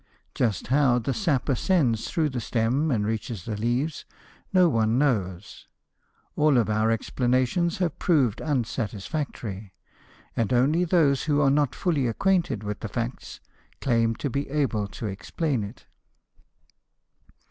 [0.33, 4.03] Just how the sap ascends through the stem and reaches the leaves,
[4.51, 5.67] no one knows.
[6.35, 9.75] All of our explanations have proved unsatisfactory,
[10.35, 13.41] and only those who are not fully acquainted with the facts
[13.79, 15.85] claim to be able to explain it.